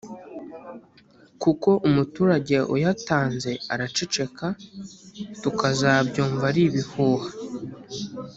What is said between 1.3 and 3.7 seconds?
kuko umuturage uyatanze